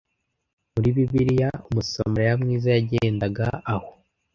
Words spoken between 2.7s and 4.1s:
yagendaga aho